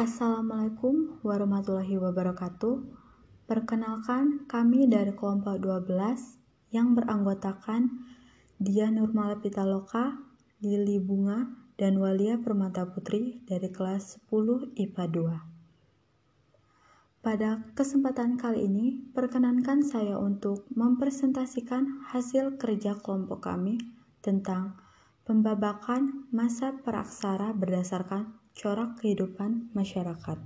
Assalamualaikum 0.00 1.20
warahmatullahi 1.20 2.00
wabarakatuh. 2.00 2.88
Perkenalkan, 3.44 4.48
kami 4.48 4.88
dari 4.88 5.12
kelompok 5.12 5.60
12 5.60 5.92
yang 6.72 6.96
beranggotakan 6.96 8.00
Dia 8.56 8.88
Nurmala 8.88 9.36
Pitaloka, 9.44 10.16
Lili 10.64 10.96
Bunga, 10.96 11.52
dan 11.76 12.00
Walia 12.00 12.40
Permata 12.40 12.88
Putri 12.88 13.44
dari 13.44 13.68
kelas 13.68 14.24
10 14.32 14.72
IPA 14.72 15.04
2. 17.20 17.20
Pada 17.20 17.60
kesempatan 17.76 18.40
kali 18.40 18.72
ini, 18.72 19.04
perkenankan 19.12 19.84
saya 19.84 20.16
untuk 20.16 20.64
mempresentasikan 20.72 22.08
hasil 22.08 22.56
kerja 22.56 22.96
kelompok 22.96 23.44
kami 23.44 23.76
tentang 24.24 24.80
pembabakan 25.28 26.24
masa 26.32 26.72
peraksara 26.80 27.52
berdasarkan 27.52 28.39
corak 28.54 28.98
kehidupan 28.98 29.70
masyarakat. 29.72 30.38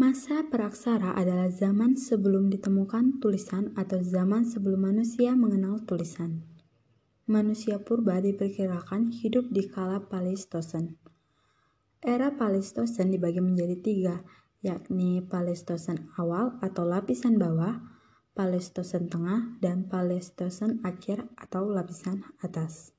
Masa 0.00 0.48
peraksara 0.48 1.14
adalah 1.14 1.52
zaman 1.52 1.94
sebelum 1.94 2.48
ditemukan 2.48 3.20
tulisan 3.20 3.70
atau 3.76 4.00
zaman 4.00 4.42
sebelum 4.42 4.88
manusia 4.88 5.36
mengenal 5.36 5.84
tulisan. 5.84 6.42
Manusia 7.28 7.78
purba 7.78 8.18
diperkirakan 8.18 9.14
hidup 9.14 9.52
di 9.54 9.68
kala 9.70 10.02
Paleostosen. 10.08 10.98
Era 12.02 12.34
Paleostosen 12.34 13.14
dibagi 13.14 13.38
menjadi 13.38 13.76
tiga, 13.78 14.16
yakni 14.58 15.22
Paleostosen 15.22 16.10
awal 16.18 16.58
atau 16.58 16.82
lapisan 16.82 17.38
bawah, 17.38 17.78
Paleostosen 18.34 19.06
tengah, 19.06 19.60
dan 19.62 19.86
Paleostosen 19.86 20.82
akhir 20.82 21.30
atau 21.38 21.68
lapisan 21.68 22.26
atas. 22.42 22.96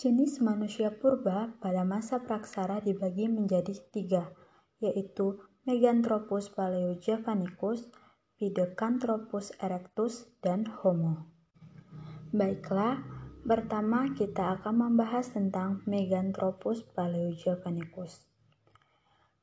Jenis 0.00 0.40
manusia 0.40 0.88
purba 0.96 1.52
pada 1.60 1.84
masa 1.84 2.24
praksara 2.24 2.80
dibagi 2.80 3.28
menjadi 3.28 3.76
tiga, 3.92 4.32
yaitu 4.80 5.36
Meganthropus 5.68 6.48
paleojavanicus, 6.56 7.84
Pithecanthropus 8.40 9.52
erectus, 9.60 10.24
dan 10.40 10.64
Homo. 10.64 11.28
Baiklah, 12.32 13.04
pertama 13.44 14.08
kita 14.16 14.56
akan 14.56 14.88
membahas 14.88 15.36
tentang 15.36 15.84
Meganthropus 15.84 16.80
paleojavanicus. 16.96 18.24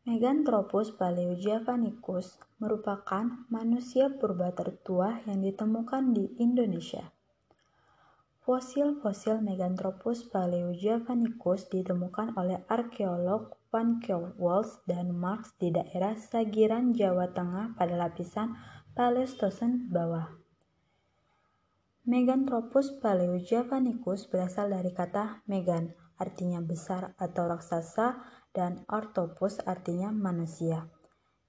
Meganthropus 0.10 0.90
paleojavanicus 0.98 2.42
merupakan 2.58 3.46
manusia 3.54 4.10
purba 4.10 4.50
tertua 4.58 5.22
yang 5.30 5.46
ditemukan 5.46 6.18
di 6.18 6.34
Indonesia. 6.42 7.14
Fosil-fosil 8.48 9.44
Meganthropus 9.44 10.24
paleojavanicus 10.32 11.68
ditemukan 11.68 12.32
oleh 12.40 12.64
arkeolog 12.72 13.52
Van 13.68 14.00
Kewals 14.00 14.80
dan 14.88 15.12
Marx 15.12 15.52
di 15.60 15.68
daerah 15.68 16.16
Sagiran, 16.16 16.96
Jawa 16.96 17.28
Tengah 17.36 17.76
pada 17.76 18.00
lapisan 18.00 18.56
Paleostosen 18.96 19.92
bawah. 19.92 20.32
Meganthropus 22.08 22.96
paleojavanicus 23.04 24.32
berasal 24.32 24.72
dari 24.72 24.96
kata 24.96 25.44
megan, 25.52 25.92
artinya 26.16 26.64
besar 26.64 27.20
atau 27.20 27.52
raksasa, 27.52 28.16
dan 28.56 28.88
orthopus 28.88 29.60
artinya 29.68 30.08
manusia. 30.16 30.88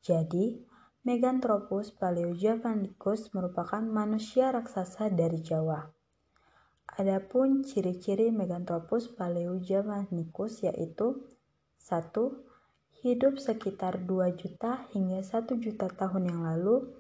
Jadi, 0.03 0.67
Meganthropus 1.07 1.95
paleojavanicus 1.95 3.31
merupakan 3.39 3.87
manusia 3.87 4.51
raksasa 4.51 5.15
dari 5.15 5.39
Jawa. 5.47 5.95
Adapun 6.99 7.63
ciri-ciri 7.63 8.35
Meganthropus 8.35 9.07
paleojavanicus 9.15 10.67
yaitu 10.67 11.31
1. 11.79 12.11
Hidup 13.07 13.39
sekitar 13.39 14.03
2 14.03 14.35
juta 14.35 14.83
hingga 14.91 15.23
1 15.23 15.63
juta 15.63 15.87
tahun 15.87 16.27
yang 16.27 16.43
lalu. 16.43 16.91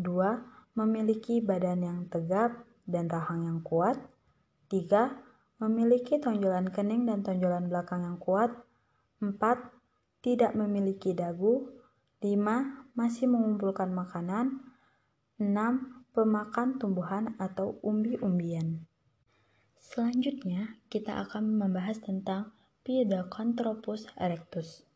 2. 0.00 0.80
Memiliki 0.80 1.44
badan 1.44 1.84
yang 1.84 2.00
tegap 2.08 2.64
dan 2.88 3.04
rahang 3.12 3.44
yang 3.44 3.60
kuat. 3.60 4.00
3. 4.72 5.12
Memiliki 5.60 6.16
tonjolan 6.24 6.72
kening 6.72 7.04
dan 7.04 7.20
tonjolan 7.20 7.68
belakang 7.68 8.00
yang 8.00 8.16
kuat. 8.16 8.48
4. 9.20 9.36
Tidak 10.24 10.56
memiliki 10.56 11.12
dagu. 11.12 11.68
5. 12.24 12.96
Masih 12.96 13.28
mengumpulkan 13.28 13.92
makanan. 13.92 14.64
6. 15.36 16.16
Pemakan 16.16 16.80
tumbuhan 16.80 17.36
atau 17.36 17.76
umbi-umbian. 17.84 18.88
Selanjutnya, 19.84 20.80
kita 20.88 21.20
akan 21.28 21.60
membahas 21.60 22.00
tentang 22.00 22.56
Pithecanthropus 22.88 24.08
erectus. 24.16 24.88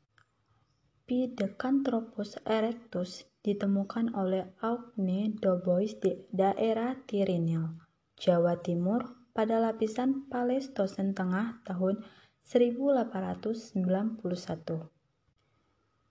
Pithecanthropus 1.05 2.41
erectus 2.49 3.29
ditemukan 3.45 4.17
oleh 4.17 4.49
Augne 4.65 5.33
Dubois 5.37 5.97
di 6.01 6.17
daerah 6.33 6.97
Tirinil, 7.05 7.81
Jawa 8.17 8.61
Timur 8.65 9.13
pada 9.37 9.61
lapisan 9.61 10.25
Paleostosen 10.29 11.13
Tengah 11.13 11.65
tahun 11.69 12.05
1891. 12.45 13.77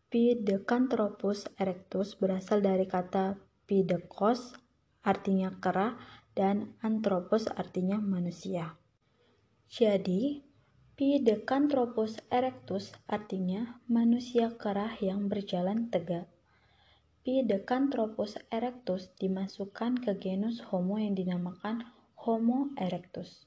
Pithecanthropus 0.08 1.50
erectus 1.58 2.14
berasal 2.16 2.62
dari 2.62 2.86
kata 2.86 3.42
pidekos, 3.68 4.56
artinya 5.04 5.52
kera, 5.60 6.00
dan 6.38 6.78
anthropos 6.86 7.50
artinya 7.50 7.98
manusia. 7.98 8.78
Jadi, 9.66 10.46
Pithecanthropus 10.98 12.18
erectus 12.34 12.90
artinya 13.06 13.78
manusia 13.86 14.50
kerah 14.58 14.98
yang 14.98 15.30
berjalan 15.30 15.94
tegak. 15.94 16.26
Pithecanthropus 17.22 18.42
erectus 18.50 19.14
dimasukkan 19.22 20.02
ke 20.02 20.18
genus 20.18 20.58
Homo 20.74 20.98
yang 20.98 21.14
dinamakan 21.14 21.86
Homo 22.18 22.74
erectus. 22.82 23.46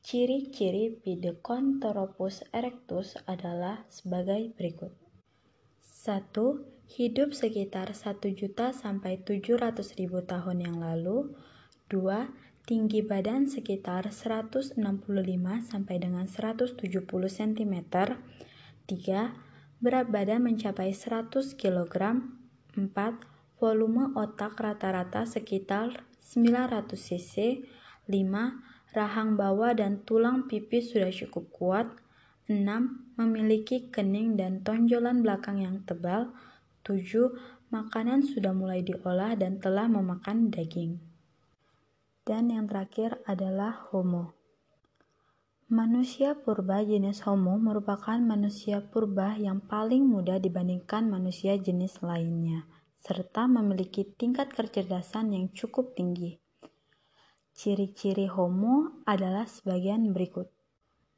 Ciri-ciri 0.00 0.96
Pithecanthropus 0.96 2.48
erectus 2.56 3.20
adalah 3.28 3.84
sebagai 3.92 4.48
berikut. 4.56 4.96
1. 6.04 6.32
Hidup 6.88 7.36
sekitar 7.36 7.92
1 7.92 8.32
juta 8.32 8.72
sampai 8.72 9.20
700 9.20 9.96
ribu 10.00 10.24
tahun 10.24 10.72
yang 10.72 10.76
lalu 10.80 11.36
2. 11.92 12.00
Tinggi 12.64 13.04
badan 13.04 13.44
sekitar 13.44 14.08
165 14.08 14.80
sampai 15.68 15.96
dengan 16.00 16.24
170 16.24 16.80
cm. 17.28 17.74
3. 17.92 19.84
Berat 19.84 20.06
badan 20.08 20.40
mencapai 20.48 20.96
100 20.96 21.60
kg. 21.60 22.24
4. 22.72 22.88
Volume 23.60 24.16
otak 24.16 24.56
rata-rata 24.56 25.28
sekitar 25.28 26.08
900 26.24 26.96
cc. 26.96 27.68
5. 28.08 28.96
Rahang 28.96 29.36
bawah 29.36 29.76
dan 29.76 30.00
tulang 30.08 30.48
pipi 30.48 30.80
sudah 30.80 31.12
cukup 31.12 31.52
kuat. 31.52 31.86
6. 32.48 32.64
Memiliki 33.20 33.92
kening 33.92 34.40
dan 34.40 34.64
tonjolan 34.64 35.20
belakang 35.20 35.60
yang 35.60 35.84
tebal. 35.84 36.32
7. 36.88 37.28
Makanan 37.68 38.24
sudah 38.24 38.56
mulai 38.56 38.80
diolah 38.80 39.36
dan 39.36 39.60
telah 39.60 39.84
memakan 39.84 40.48
daging. 40.48 41.13
Dan 42.24 42.48
yang 42.48 42.64
terakhir 42.64 43.20
adalah 43.28 43.84
Homo. 43.92 44.32
Manusia 45.68 46.32
purba 46.32 46.80
jenis 46.80 47.20
Homo 47.28 47.60
merupakan 47.60 48.16
manusia 48.16 48.80
purba 48.80 49.36
yang 49.36 49.60
paling 49.60 50.08
muda 50.08 50.40
dibandingkan 50.40 51.04
manusia 51.04 51.60
jenis 51.60 52.00
lainnya, 52.00 52.64
serta 53.04 53.44
memiliki 53.44 54.08
tingkat 54.08 54.56
kecerdasan 54.56 55.36
yang 55.36 55.52
cukup 55.52 55.92
tinggi. 55.92 56.40
Ciri-ciri 57.52 58.24
Homo 58.32 59.04
adalah 59.04 59.44
sebagian 59.44 60.16
berikut. 60.16 60.48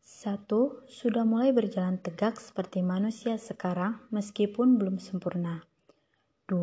1. 0.02 0.50
Sudah 0.90 1.22
mulai 1.22 1.54
berjalan 1.54 2.02
tegak 2.02 2.42
seperti 2.42 2.82
manusia 2.82 3.38
sekarang 3.38 4.02
meskipun 4.10 4.74
belum 4.74 4.98
sempurna. 4.98 5.62
2. 6.50 6.58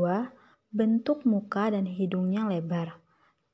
Bentuk 0.72 1.24
muka 1.24 1.72
dan 1.72 1.88
hidungnya 1.88 2.44
lebar. 2.48 3.00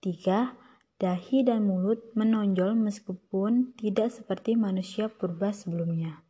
3 0.02 0.59
dahi 1.00 1.48
dan 1.48 1.64
mulut 1.64 2.12
menonjol 2.12 2.76
meskipun 2.76 3.72
tidak 3.80 4.12
seperti 4.12 4.60
manusia 4.60 5.08
purba 5.08 5.56
sebelumnya. 5.56 6.28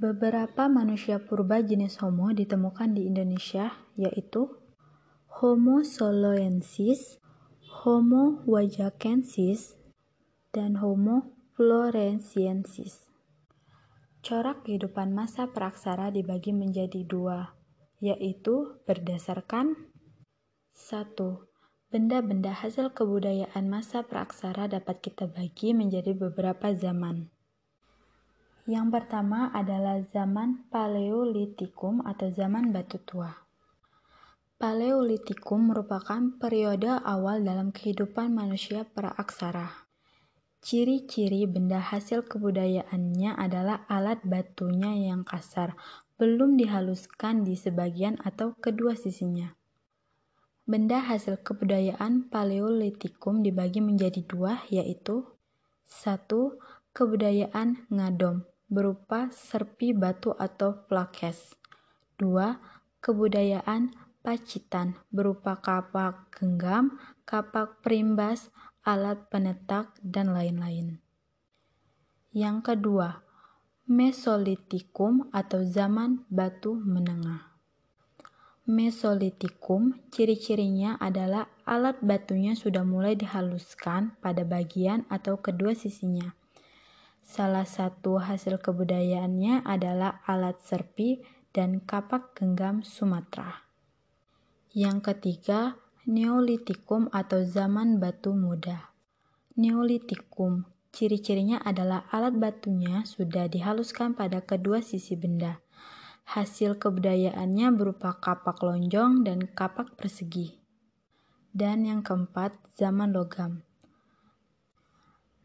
Beberapa 0.00 0.66
manusia 0.66 1.20
purba 1.22 1.60
jenis 1.60 2.00
Homo 2.02 2.32
ditemukan 2.32 2.96
di 2.96 3.06
Indonesia, 3.06 3.78
yaitu 3.94 4.48
Homo 5.38 5.84
soloensis, 5.84 7.20
Homo 7.84 8.42
wajakensis, 8.48 9.76
dan 10.50 10.80
Homo 10.80 11.36
floresiensis. 11.54 13.06
Corak 14.24 14.64
kehidupan 14.64 15.12
masa 15.12 15.52
praksara 15.52 16.08
dibagi 16.08 16.56
menjadi 16.56 17.04
dua, 17.04 17.52
yaitu 18.00 18.80
berdasarkan 18.88 19.76
1 20.72 21.53
Benda-benda 21.94 22.50
hasil 22.50 22.90
kebudayaan 22.90 23.70
masa 23.70 24.02
praaksara 24.02 24.66
dapat 24.66 24.98
kita 24.98 25.30
bagi 25.30 25.70
menjadi 25.70 26.10
beberapa 26.10 26.74
zaman, 26.74 27.30
Yang 28.66 28.98
pertama 28.98 29.54
adalah 29.54 30.02
zaman 30.10 30.66
Paleolitikum 30.74 32.02
atau 32.02 32.34
zaman 32.34 32.74
batu 32.74 32.98
tua. 32.98 33.30
Paleolitikum 34.58 35.70
merupakan 35.70 36.34
periode 36.42 36.90
awal 37.06 37.46
dalam 37.46 37.70
kehidupan 37.70 38.34
manusia 38.34 38.82
praaksara. 38.82 39.86
Ciri-ciri 40.66 41.46
benda 41.46 41.78
hasil 41.78 42.26
kebudayaannya 42.26 43.38
adalah 43.38 43.86
alat 43.86 44.18
batunya 44.26 44.98
yang 44.98 45.22
kasar, 45.22 45.78
belum 46.18 46.58
dihaluskan 46.58 47.46
di 47.46 47.54
sebagian 47.54 48.18
atau 48.26 48.50
kedua 48.58 48.98
sisinya. 48.98 49.54
Benda 50.64 51.04
hasil 51.04 51.44
kebudayaan 51.44 52.32
Paleolitikum 52.32 53.44
dibagi 53.44 53.84
menjadi 53.84 54.24
dua, 54.24 54.64
yaitu 54.72 55.28
satu 55.84 56.56
Kebudayaan 56.94 57.90
ngadom 57.90 58.46
berupa 58.70 59.26
serpi 59.34 59.90
batu 59.90 60.30
atau 60.30 60.86
plakes. 60.86 61.58
Dua, 62.14 62.62
kebudayaan 63.02 63.90
pacitan 64.22 64.94
berupa 65.10 65.58
kapak 65.58 66.30
genggam, 66.30 66.94
kapak 67.26 67.82
perimbas, 67.82 68.46
alat 68.86 69.26
penetak, 69.26 69.90
dan 70.06 70.30
lain-lain. 70.30 71.02
Yang 72.30 72.58
kedua, 72.62 73.26
Mesolitikum 73.90 75.34
atau 75.34 75.66
zaman 75.66 76.22
batu 76.30 76.78
menengah. 76.78 77.53
Mesolitikum, 78.64 80.00
ciri-cirinya 80.08 80.96
adalah 80.96 81.52
alat 81.68 82.00
batunya 82.00 82.56
sudah 82.56 82.80
mulai 82.80 83.12
dihaluskan 83.12 84.16
pada 84.24 84.40
bagian 84.40 85.04
atau 85.12 85.36
kedua 85.36 85.76
sisinya 85.76 86.32
Salah 87.24 87.64
satu 87.64 88.20
hasil 88.20 88.60
kebudayaannya 88.60 89.64
adalah 89.64 90.20
alat 90.28 90.60
serpi 90.60 91.24
dan 91.56 91.80
kapak 91.80 92.36
genggam 92.36 92.84
Sumatera. 92.84 93.64
Yang 94.76 95.12
ketiga, 95.12 95.80
Neolitikum 96.04 97.08
atau 97.08 97.40
zaman 97.48 97.96
batu 97.96 98.36
muda. 98.36 98.92
Neolitikum, 99.56 100.68
ciri-cirinya 100.92 101.64
adalah 101.64 102.04
alat 102.12 102.36
batunya 102.36 103.08
sudah 103.08 103.48
dihaluskan 103.48 104.12
pada 104.12 104.44
kedua 104.44 104.84
sisi 104.84 105.16
benda. 105.16 105.63
Hasil 106.24 106.80
kebudayaannya 106.80 107.68
berupa 107.76 108.16
kapak 108.16 108.64
lonjong 108.64 109.28
dan 109.28 109.44
kapak 109.44 109.96
persegi. 110.00 110.56
Dan 111.52 111.86
yang 111.86 112.00
keempat, 112.00 112.56
zaman 112.74 113.14
logam. 113.14 113.62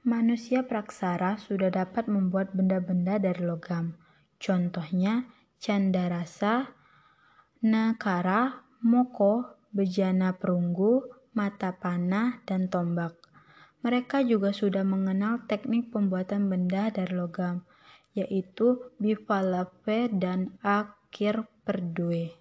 Manusia 0.08 0.66
praksara 0.66 1.38
sudah 1.38 1.70
dapat 1.70 2.10
membuat 2.10 2.56
benda-benda 2.56 3.20
dari 3.20 3.44
logam. 3.46 4.00
Contohnya 4.40 5.28
candarasa, 5.60 6.74
nakara, 7.62 8.64
moko, 8.80 9.60
bejana 9.76 10.34
perunggu, 10.40 11.04
mata 11.36 11.76
panah, 11.76 12.42
dan 12.48 12.72
tombak. 12.72 13.14
Mereka 13.86 14.26
juga 14.26 14.56
sudah 14.56 14.82
mengenal 14.88 15.46
teknik 15.46 15.92
pembuatan 15.94 16.48
benda 16.48 16.90
dari 16.90 17.14
logam, 17.14 17.68
yaitu 18.24 18.80
bifalape 19.00 20.12
dan 20.12 20.56
akir 20.60 21.48
perdue. 21.64 22.36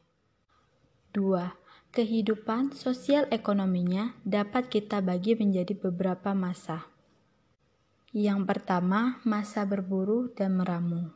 2. 1.14 1.94
Kehidupan 1.94 2.76
sosial 2.76 3.25
ekonominya 3.32 4.12
dapat 4.22 4.69
kita 4.69 5.00
bagi 5.00 5.34
menjadi 5.34 5.72
beberapa 5.72 6.36
masa. 6.36 6.84
Yang 8.12 8.44
pertama, 8.44 9.20
masa 9.25 9.64
berburu 9.64 10.32
dan 10.36 10.60
meramu. 10.60 11.12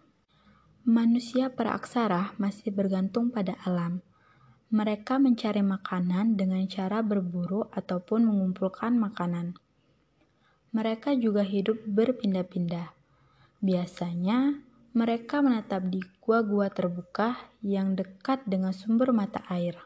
Manusia 0.82 1.52
praaksara 1.52 2.34
masih 2.40 2.74
bergantung 2.74 3.30
pada 3.30 3.54
alam. 3.62 4.02
Mereka 4.72 5.20
mencari 5.20 5.60
makanan 5.60 6.34
dengan 6.34 6.64
cara 6.66 7.04
berburu 7.04 7.68
ataupun 7.70 8.24
mengumpulkan 8.24 8.96
makanan. 8.96 9.54
Mereka 10.72 11.20
juga 11.20 11.44
hidup 11.44 11.84
berpindah-pindah. 11.84 13.01
Biasanya, 13.62 14.58
mereka 14.90 15.38
menetap 15.38 15.86
di 15.86 16.02
gua-gua 16.18 16.66
terbuka 16.68 17.38
yang 17.62 17.94
dekat 17.94 18.42
dengan 18.44 18.74
sumber 18.74 19.14
mata 19.14 19.40
air. 19.46 19.78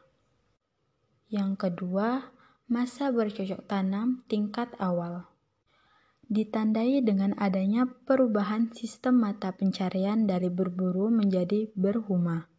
Yang 1.29 1.69
kedua, 1.69 2.33
masa 2.73 3.13
bercocok 3.13 3.69
tanam 3.69 4.25
tingkat 4.27 4.73
awal 4.81 5.29
ditandai 6.27 7.07
dengan 7.07 7.39
adanya 7.39 7.87
perubahan 7.87 8.75
sistem 8.75 9.23
mata 9.23 9.55
pencarian 9.55 10.27
dari 10.27 10.51
berburu 10.51 11.07
menjadi 11.07 11.71
berhuma, 11.79 12.51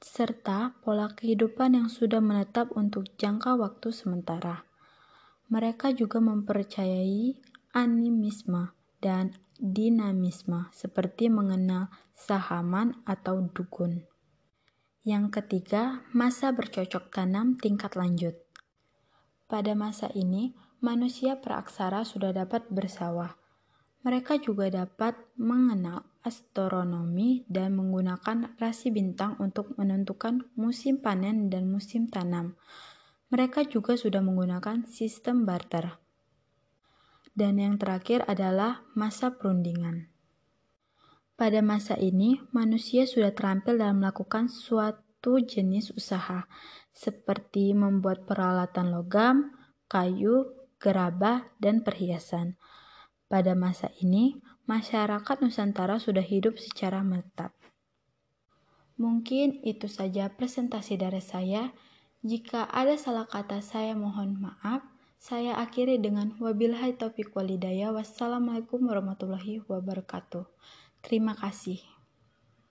serta 0.00 0.72
pola 0.80 1.12
kehidupan 1.12 1.76
yang 1.76 1.88
sudah 1.92 2.24
menetap 2.24 2.72
untuk 2.72 3.12
jangka 3.20 3.60
waktu 3.60 3.92
sementara. 3.92 4.64
Mereka 5.52 5.92
juga 5.94 6.18
mempercayai 6.18 7.36
animisme 7.76 8.75
dan 9.00 9.36
dinamisme, 9.56 10.68
seperti 10.72 11.32
mengenal 11.32 11.88
sahaman 12.12 13.00
atau 13.08 13.40
dukun. 13.52 14.04
Yang 15.06 15.38
ketiga, 15.38 16.02
masa 16.10 16.50
bercocok 16.50 17.14
tanam 17.14 17.54
tingkat 17.54 17.94
lanjut. 17.94 18.34
Pada 19.46 19.78
masa 19.78 20.10
ini, 20.18 20.58
manusia 20.82 21.38
praaksara 21.38 22.02
sudah 22.02 22.34
dapat 22.34 22.66
bersawah. 22.66 23.38
Mereka 24.02 24.42
juga 24.42 24.70
dapat 24.70 25.14
mengenal 25.38 26.06
astronomi 26.26 27.46
dan 27.46 27.78
menggunakan 27.78 28.58
rasi 28.58 28.90
bintang 28.90 29.38
untuk 29.38 29.78
menentukan 29.78 30.46
musim 30.58 30.98
panen 30.98 31.46
dan 31.50 31.70
musim 31.70 32.10
tanam. 32.10 32.58
Mereka 33.30 33.66
juga 33.66 33.94
sudah 33.98 34.22
menggunakan 34.22 34.86
sistem 34.86 35.42
barter. 35.46 36.05
Dan 37.36 37.60
yang 37.60 37.76
terakhir 37.76 38.24
adalah 38.24 38.80
masa 38.96 39.36
perundingan. 39.36 40.08
Pada 41.36 41.60
masa 41.60 42.00
ini, 42.00 42.40
manusia 42.56 43.04
sudah 43.04 43.36
terampil 43.36 43.76
dalam 43.76 44.00
melakukan 44.00 44.48
suatu 44.48 45.36
jenis 45.44 45.92
usaha, 45.92 46.48
seperti 46.96 47.76
membuat 47.76 48.24
peralatan 48.24 48.88
logam, 48.88 49.52
kayu, 49.84 50.48
gerabah, 50.80 51.44
dan 51.60 51.84
perhiasan. 51.84 52.56
Pada 53.28 53.52
masa 53.52 53.92
ini, 54.00 54.40
masyarakat 54.64 55.44
Nusantara 55.44 56.00
sudah 56.00 56.24
hidup 56.24 56.56
secara 56.56 57.04
menetap. 57.04 57.52
Mungkin 58.96 59.60
itu 59.60 59.92
saja 59.92 60.32
presentasi 60.32 60.96
dari 60.96 61.20
saya. 61.20 61.68
Jika 62.24 62.64
ada 62.72 62.96
salah 62.96 63.28
kata 63.28 63.60
saya 63.60 63.92
mohon 63.92 64.40
maaf. 64.40 64.95
Saya 65.16 65.56
akhiri 65.56 65.96
dengan 65.96 66.36
wabillahi 66.38 66.94
taufiq 66.94 67.32
walidayah. 67.32 67.90
Wassalamualaikum 67.96 68.84
warahmatullahi 68.84 69.64
wabarakatuh. 69.64 70.44
Terima 71.00 71.32
kasih. 71.32 71.95